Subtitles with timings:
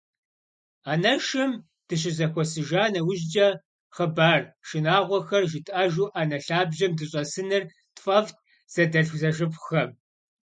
[0.91, 1.51] Анэшым
[1.87, 3.47] дыщызэхуэсыжа нэужькӏэ,
[3.95, 7.63] хъыбар шынагъуэхэр жытӏэжу ӏэнэ лъабжьэм дыщӏэсыныр
[7.95, 8.37] тфӏэфӏт
[8.73, 9.89] зэдэлъхузэшыпхъухэм.